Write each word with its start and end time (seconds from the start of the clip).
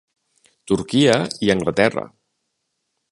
Turquia 0.71 1.19
i 1.49 1.53
Anglaterra. 1.57 2.07